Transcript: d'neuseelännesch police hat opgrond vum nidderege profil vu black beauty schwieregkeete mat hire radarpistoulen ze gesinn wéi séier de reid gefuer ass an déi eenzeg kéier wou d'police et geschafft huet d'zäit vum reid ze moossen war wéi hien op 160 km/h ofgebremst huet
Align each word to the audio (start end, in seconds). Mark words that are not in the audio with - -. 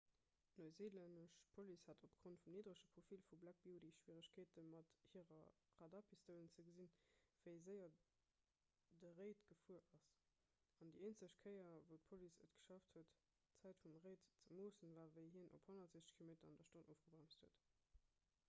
d'neuseelännesch 0.57 1.33
police 1.55 1.89
hat 1.89 2.05
opgrond 2.05 2.39
vum 2.45 2.53
nidderege 2.55 2.85
profil 2.93 3.25
vu 3.31 3.37
black 3.43 3.59
beauty 3.67 3.89
schwieregkeete 3.97 4.63
mat 4.69 4.95
hire 5.17 5.41
radarpistoulen 5.81 6.49
ze 6.55 6.65
gesinn 6.71 6.87
wéi 7.43 7.43
séier 7.43 7.93
de 9.05 9.11
reid 9.21 9.45
gefuer 9.51 9.85
ass 9.99 10.09
an 10.87 10.95
déi 10.97 10.99
eenzeg 11.13 11.37
kéier 11.45 11.69
wou 11.75 11.87
d'police 12.07 12.41
et 12.49 12.57
geschafft 12.59 12.97
huet 13.01 13.13
d'zäit 13.61 13.85
vum 13.85 14.01
reid 14.09 14.27
ze 14.41 14.55
moossen 14.63 14.97
war 14.99 15.13
wéi 15.21 15.29
hien 15.37 15.53
op 15.61 15.71
160 15.79 16.43
km/h 16.43 16.85
ofgebremst 16.99 17.43
huet 17.47 17.65